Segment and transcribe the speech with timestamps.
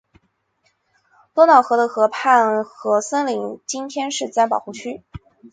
[1.35, 5.03] 多瑙河的河畔和森林今天是自然保护区。